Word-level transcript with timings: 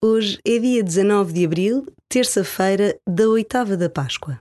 Hoje 0.00 0.38
é 0.46 0.60
dia 0.60 0.84
19 0.84 1.32
de 1.32 1.44
abril, 1.44 1.84
terça-feira 2.08 2.96
da 3.04 3.28
oitava 3.28 3.76
da 3.76 3.90
Páscoa. 3.90 4.38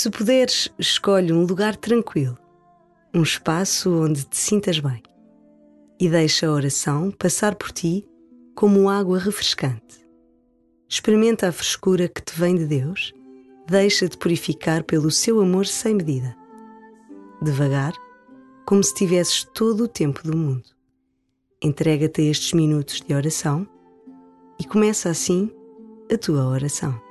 Se 0.00 0.10
puderes, 0.10 0.72
escolhe 0.78 1.32
um 1.32 1.44
lugar 1.44 1.74
tranquilo, 1.74 2.38
um 3.12 3.20
espaço 3.20 3.90
onde 3.90 4.22
te 4.22 4.36
sintas 4.36 4.78
bem 4.78 5.02
e 5.98 6.08
deixa 6.08 6.46
a 6.46 6.52
oração 6.52 7.10
passar 7.10 7.56
por 7.56 7.72
ti 7.72 8.06
como 8.54 8.88
água 8.88 9.18
refrescante. 9.18 10.08
Experimenta 10.88 11.48
a 11.48 11.52
frescura 11.52 12.06
que 12.06 12.22
te 12.22 12.32
vem 12.38 12.54
de 12.54 12.66
Deus, 12.66 13.12
deixa-te 13.66 14.16
purificar 14.16 14.84
pelo 14.84 15.10
seu 15.10 15.40
amor 15.40 15.66
sem 15.66 15.96
medida. 15.96 16.32
Devagar, 17.42 17.92
como 18.64 18.84
se 18.84 18.94
tivesses 18.94 19.42
todo 19.52 19.82
o 19.82 19.88
tempo 19.88 20.22
do 20.22 20.36
mundo. 20.36 20.68
Entrega-te 21.60 22.20
a 22.20 22.24
estes 22.26 22.52
minutos 22.52 23.00
de 23.00 23.12
oração 23.12 23.66
e 24.60 24.64
começa 24.64 25.10
assim 25.10 25.50
a 26.08 26.16
tua 26.16 26.46
oração. 26.46 27.07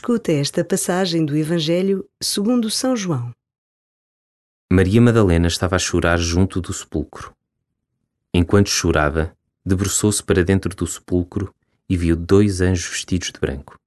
Escuta 0.00 0.32
esta 0.32 0.64
passagem 0.64 1.26
do 1.26 1.36
Evangelho 1.36 2.08
segundo 2.22 2.70
São 2.70 2.96
João. 2.96 3.34
Maria 4.72 4.98
Madalena 4.98 5.46
estava 5.46 5.76
a 5.76 5.78
chorar 5.78 6.16
junto 6.16 6.58
do 6.58 6.72
sepulcro. 6.72 7.36
Enquanto 8.32 8.70
chorava, 8.70 9.36
debruçou-se 9.62 10.24
para 10.24 10.42
dentro 10.42 10.74
do 10.74 10.86
sepulcro 10.86 11.54
e 11.86 11.98
viu 11.98 12.16
dois 12.16 12.62
anjos 12.62 12.88
vestidos 12.88 13.30
de 13.30 13.38
branco, 13.38 13.78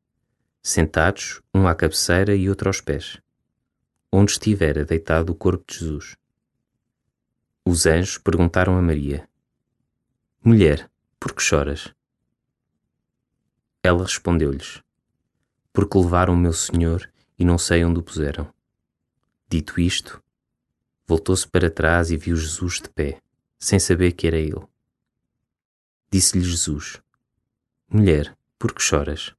sentados, 0.61 1.41
um 1.51 1.67
à 1.67 1.73
cabeceira 1.73 2.35
e 2.35 2.47
outro 2.47 2.69
aos 2.69 2.79
pés, 2.79 3.19
onde 4.11 4.33
estivera 4.33 4.85
deitado 4.85 5.31
o 5.31 5.35
corpo 5.35 5.63
de 5.67 5.79
Jesus. 5.79 6.15
Os 7.65 7.87
anjos 7.87 8.19
perguntaram 8.19 8.77
a 8.77 8.81
Maria: 8.83 9.27
Mulher, 10.45 10.87
por 11.19 11.33
que 11.33 11.41
choras? 11.41 11.91
Ela 13.81 14.03
respondeu-lhes: 14.03 14.82
porque 15.73 15.97
levaram 15.97 16.35
o 16.35 16.37
meu 16.37 16.53
senhor 16.53 17.11
e 17.37 17.43
não 17.43 17.57
sei 17.57 17.83
onde 17.83 17.99
o 17.99 18.03
puseram. 18.03 18.53
Dito 19.49 19.81
isto, 19.81 20.23
voltou-se 21.05 21.47
para 21.47 21.69
trás 21.69 22.11
e 22.11 22.17
viu 22.17 22.35
Jesus 22.35 22.79
de 22.79 22.89
pé, 22.89 23.19
sem 23.59 23.79
saber 23.79 24.11
que 24.13 24.27
era 24.27 24.37
ele. 24.37 24.65
Disse-lhe 26.11 26.43
Jesus: 26.43 27.01
Mulher, 27.89 28.37
por 28.59 28.73
que 28.73 28.81
choras? 28.81 29.33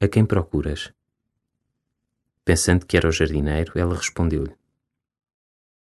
A 0.00 0.08
quem 0.08 0.24
procuras? 0.24 0.92
Pensando 2.44 2.86
que 2.86 2.96
era 2.96 3.08
o 3.08 3.12
jardineiro, 3.12 3.78
ela 3.78 3.94
respondeu-lhe: 3.94 4.56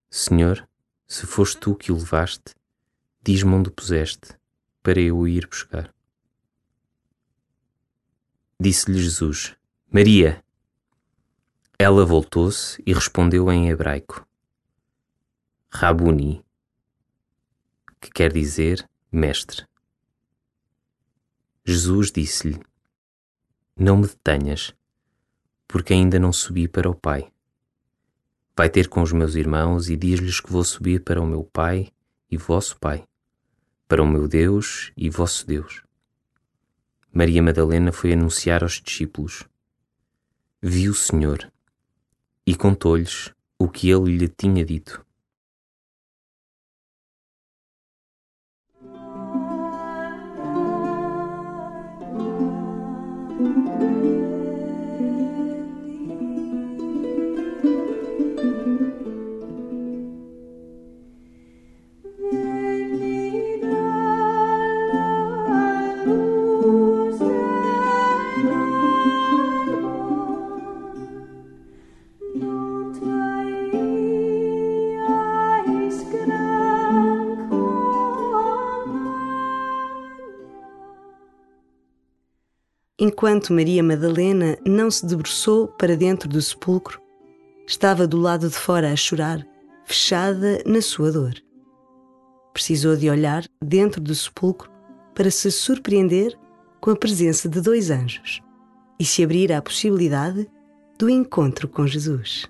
Senhor, 0.09 0.67
se 1.07 1.27
foste 1.27 1.59
tu 1.59 1.75
que 1.75 1.91
o 1.91 1.95
levaste, 1.95 2.55
diz-me 3.21 3.53
onde 3.53 3.69
o 3.69 3.71
puseste, 3.71 4.35
para 4.81 4.99
eu 4.99 5.19
o 5.19 5.27
ir 5.27 5.47
buscar. 5.47 5.93
Disse-lhe 8.63 9.01
Jesus: 9.01 9.55
Maria. 9.91 10.45
Ela 11.79 12.05
voltou-se 12.05 12.79
e 12.85 12.93
respondeu 12.93 13.51
em 13.51 13.71
hebraico: 13.71 14.23
Rabuni, 15.67 16.45
que 17.99 18.11
quer 18.11 18.31
dizer 18.31 18.87
mestre. 19.11 19.65
Jesus 21.65 22.11
disse-lhe: 22.11 22.61
Não 23.75 23.97
me 23.97 24.05
detenhas, 24.05 24.75
porque 25.67 25.93
ainda 25.93 26.19
não 26.19 26.31
subi 26.31 26.67
para 26.67 26.87
o 26.87 26.93
Pai. 26.93 27.33
Vai 28.55 28.69
ter 28.69 28.89
com 28.89 29.01
os 29.01 29.11
meus 29.11 29.33
irmãos 29.33 29.89
e 29.89 29.97
diz-lhes 29.97 30.39
que 30.39 30.51
vou 30.51 30.63
subir 30.63 31.03
para 31.03 31.19
o 31.19 31.25
meu 31.25 31.43
Pai 31.43 31.91
e 32.29 32.37
vosso 32.37 32.77
Pai, 32.79 33.07
para 33.87 34.03
o 34.03 34.07
meu 34.07 34.27
Deus 34.27 34.91
e 34.95 35.09
vosso 35.09 35.47
Deus. 35.47 35.81
Maria 37.13 37.43
Madalena 37.43 37.91
foi 37.91 38.13
anunciar 38.13 38.63
aos 38.63 38.81
discípulos. 38.81 39.43
Viu 40.61 40.93
o 40.93 40.95
Senhor 40.95 41.51
e 42.47 42.55
contou-lhes 42.55 43.33
o 43.59 43.67
que 43.67 43.89
ele 43.89 44.17
lhe 44.17 44.29
tinha 44.29 44.63
dito. 44.63 45.05
Enquanto 83.03 83.51
Maria 83.51 83.81
Madalena 83.81 84.59
não 84.63 84.91
se 84.91 85.03
debruçou 85.07 85.67
para 85.69 85.97
dentro 85.97 86.29
do 86.29 86.39
sepulcro, 86.39 87.01
estava 87.65 88.05
do 88.05 88.15
lado 88.17 88.47
de 88.47 88.53
fora 88.53 88.91
a 88.91 88.95
chorar, 88.95 89.43
fechada 89.83 90.61
na 90.67 90.83
sua 90.83 91.11
dor. 91.11 91.33
Precisou 92.53 92.95
de 92.95 93.09
olhar 93.09 93.43
dentro 93.59 93.99
do 93.99 94.13
sepulcro 94.13 94.69
para 95.15 95.31
se 95.31 95.49
surpreender 95.49 96.37
com 96.79 96.91
a 96.91 96.95
presença 96.95 97.49
de 97.49 97.59
dois 97.59 97.89
anjos 97.89 98.39
e 98.99 99.03
se 99.03 99.23
abrir 99.23 99.51
à 99.51 99.63
possibilidade 99.63 100.47
do 100.99 101.09
encontro 101.09 101.67
com 101.67 101.87
Jesus. 101.87 102.47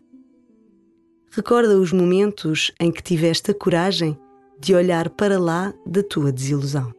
Recorda 1.32 1.78
os 1.78 1.94
momentos 1.94 2.74
em 2.78 2.92
que 2.92 3.02
tiveste 3.02 3.52
a 3.52 3.54
coragem 3.54 4.20
de 4.60 4.76
olhar 4.76 5.12
para 5.12 5.40
lá 5.40 5.74
da 5.86 6.04
tua 6.04 6.30
desilusão. 6.30 6.94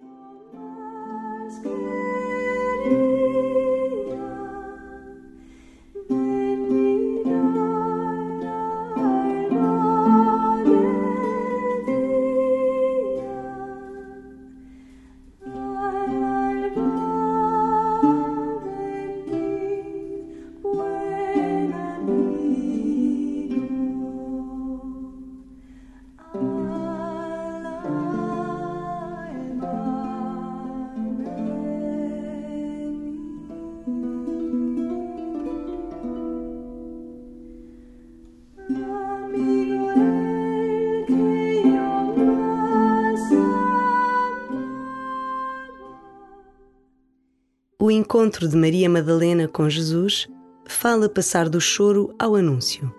O 47.85 47.91
encontro 47.91 48.47
de 48.47 48.57
Maria 48.57 48.89
Madalena 48.89 49.49
com 49.49 49.69
Jesus 49.69 50.29
fala 50.65 51.09
passar 51.09 51.49
do 51.49 51.61
choro 51.61 52.15
ao 52.17 52.37
anúncio, 52.37 52.95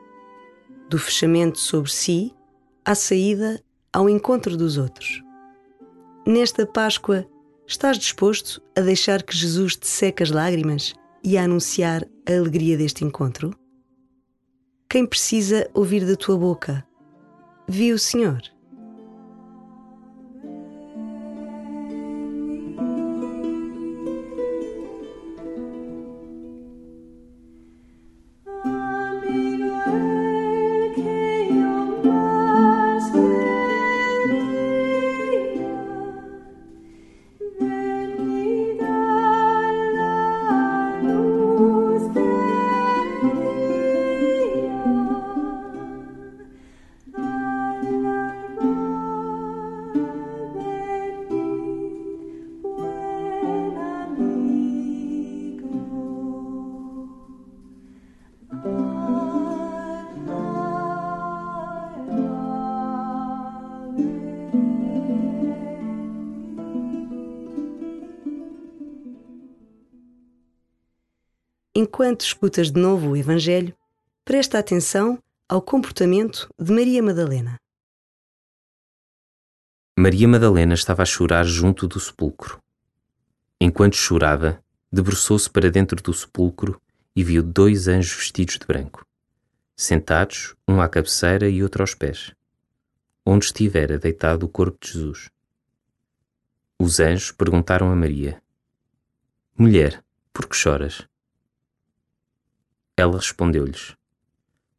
do 0.90 1.00
fechamento 1.00 1.58
sobre 1.58 1.90
si 1.90 2.34
à 2.84 2.94
saída 2.94 3.64
ao 3.94 4.10
encontro 4.10 4.58
dos 4.58 4.78
outros. 4.78 5.24
Nesta 6.28 6.66
Páscoa, 6.66 7.26
estás 7.66 7.98
disposto 7.98 8.62
a 8.76 8.82
deixar 8.82 9.24
que 9.24 9.34
Jesus 9.34 9.78
te 9.78 9.88
seque 9.88 10.22
as 10.22 10.32
lágrimas 10.32 10.94
e 11.24 11.38
a 11.38 11.46
anunciar 11.46 12.06
a 12.28 12.34
alegria 12.34 12.78
deste 12.78 13.06
encontro? 13.06 13.58
Quem 14.90 15.06
precisa 15.06 15.66
ouvir 15.74 16.06
da 16.06 16.18
tua 16.18 16.38
boca? 16.38 16.86
Viu 17.70 17.96
o 17.96 18.00
Senhor. 18.00 18.42
Enquanto 71.76 72.22
escutas 72.22 72.70
de 72.70 72.80
novo 72.80 73.10
o 73.10 73.18
Evangelho, 73.18 73.76
presta 74.24 74.60
atenção 74.60 75.18
ao 75.50 75.60
comportamento 75.60 76.48
de 76.60 76.72
Maria 76.72 77.02
Madalena. 77.02 77.60
Maria 79.98 80.28
Madalena 80.28 80.76
estava 80.76 81.02
a 81.02 81.06
chorar 81.06 81.44
junto 81.46 81.88
do 81.88 82.00
sepulcro. 82.00 82.60
Enquanto 83.60 83.96
chorava, 83.96 84.64
debruçou-se 84.92 85.50
para 85.50 85.72
dentro 85.72 86.00
do 86.00 86.14
sepulcro 86.14 86.80
e 87.16 87.24
viu 87.24 87.42
dois 87.42 87.88
anjos 87.88 88.18
vestidos 88.18 88.60
de 88.60 88.68
branco, 88.68 89.04
sentados, 89.76 90.56
um 90.68 90.80
à 90.80 90.88
cabeceira 90.88 91.50
e 91.50 91.64
outro 91.64 91.82
aos 91.82 91.96
pés, 91.96 92.36
onde 93.26 93.46
estivera 93.46 93.98
deitado 93.98 94.46
o 94.46 94.50
corpo 94.50 94.78
de 94.80 94.94
Jesus. 94.94 95.32
Os 96.78 97.00
anjos 97.00 97.32
perguntaram 97.32 97.92
a 97.92 97.96
Maria: 97.96 98.40
Mulher, 99.58 100.04
por 100.32 100.48
que 100.48 100.56
choras? 100.56 101.12
Ela 102.96 103.18
respondeu-lhes: 103.18 103.96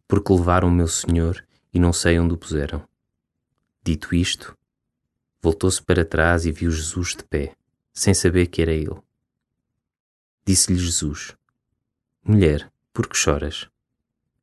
Porque 0.07 0.33
levaram 0.33 0.69
o 0.69 0.73
meu 0.73 0.87
senhor 0.87 1.45
e 1.73 1.81
não 1.81 1.93
sei 1.93 2.19
onde 2.19 2.35
o 2.35 2.39
puseram. 2.39 2.87
Dito 3.83 4.15
isto, 4.15 4.57
voltou-se 5.43 5.83
para 5.83 6.05
trás 6.05 6.47
e 6.47 6.53
viu 6.53 6.71
Jesus 6.71 7.17
de 7.17 7.25
pé, 7.25 7.55
sem 7.93 8.15
saber 8.15 8.47
que 8.47 8.63
era 8.63 8.73
ele. 8.73 9.03
Disse-lhe 10.47 10.79
Jesus: 10.79 11.37
Mulher, 12.23 12.71
por 12.93 13.09
que 13.09 13.17
choras? 13.17 13.69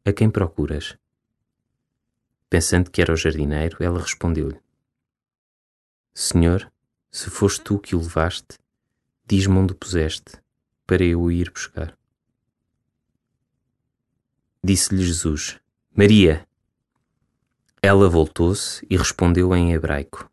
A 0.04 0.12
quem 0.12 0.30
procuras? 0.30 0.98
Pensando 2.50 2.92
que 2.92 3.02
era 3.02 3.14
o 3.14 3.16
jardineiro, 3.18 3.78
ela 3.80 4.02
respondeu-lhe: 4.02 4.60
Senhor, 6.14 6.70
se 7.10 7.30
foste 7.30 7.62
tu 7.62 7.80
que 7.80 7.96
o 7.96 8.00
levaste, 8.00 8.60
diz-me 9.26 9.58
onde 9.58 9.72
o 9.72 9.76
puseste, 9.76 10.42
para 10.86 11.04
eu 11.04 11.22
o 11.22 11.32
ir 11.32 11.50
buscar. 11.50 11.98
Disse-lhe 14.72 15.04
Jesus: 15.04 15.60
Maria. 15.94 16.48
Ela 17.82 18.08
voltou-se 18.08 18.88
e 18.90 18.96
respondeu 18.96 19.54
em 19.54 19.74
hebraico: 19.74 20.32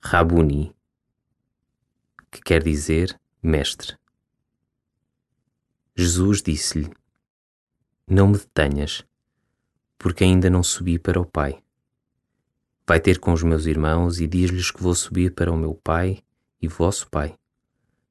Rabuni, 0.00 0.74
que 2.28 2.40
quer 2.40 2.60
dizer 2.60 3.16
mestre. 3.40 3.96
Jesus 5.94 6.42
disse-lhe: 6.42 6.90
Não 8.04 8.26
me 8.26 8.38
detenhas, 8.38 9.04
porque 9.96 10.24
ainda 10.24 10.50
não 10.50 10.64
subi 10.64 10.98
para 10.98 11.20
o 11.20 11.24
Pai. 11.24 11.62
Vai 12.84 12.98
ter 12.98 13.20
com 13.20 13.32
os 13.32 13.44
meus 13.44 13.66
irmãos 13.66 14.18
e 14.18 14.26
diz-lhes 14.26 14.72
que 14.72 14.82
vou 14.82 14.96
subir 14.96 15.32
para 15.32 15.52
o 15.52 15.56
meu 15.56 15.72
Pai 15.72 16.20
e 16.60 16.66
vosso 16.66 17.08
Pai, 17.08 17.38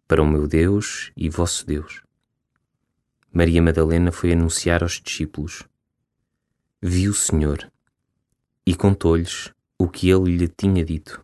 para 0.08 0.24
o 0.24 0.25
meu 0.25 0.48
Deus 0.48 1.12
e 1.17 1.29
vosso 1.29 1.65
Deus. 1.65 2.07
Maria 3.38 3.62
Madalena 3.62 4.12
foi 4.12 4.34
anunciar 4.34 4.82
aos 4.82 5.00
discípulos. 5.00 5.62
Viu 6.82 7.12
o 7.12 7.13
Senhor 7.13 7.72
e 8.65 8.75
contou-lhes 8.75 9.53
o 9.77 9.88
que 9.88 10.10
ele 10.10 10.36
lhe 10.36 10.48
tinha 10.48 10.84
dito. 10.84 11.24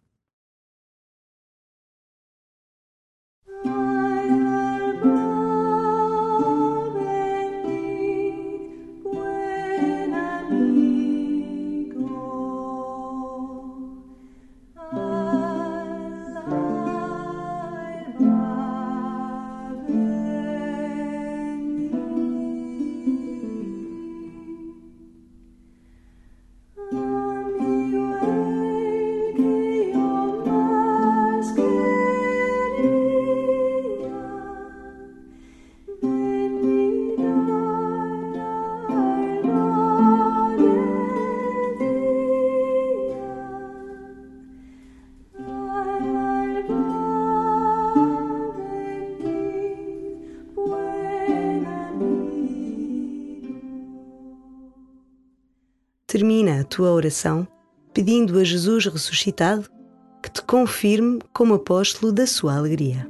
Tua 56.62 56.92
oração, 56.92 57.48
pedindo 57.94 58.38
a 58.38 58.44
Jesus 58.44 58.86
ressuscitado 58.88 59.70
que 60.22 60.30
te 60.30 60.42
confirme 60.42 61.20
como 61.32 61.54
apóstolo 61.54 62.12
da 62.12 62.28
sua 62.28 62.58
alegria. 62.58 63.10